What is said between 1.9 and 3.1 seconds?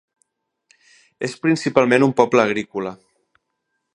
un poble agrícola.